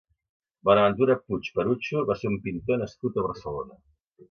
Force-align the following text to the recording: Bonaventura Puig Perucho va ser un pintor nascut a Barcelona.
Bonaventura 0.69 1.15
Puig 1.25 1.51
Perucho 1.59 2.03
va 2.09 2.17
ser 2.23 2.33
un 2.33 2.41
pintor 2.49 2.83
nascut 2.87 3.21
a 3.23 3.29
Barcelona. 3.31 3.81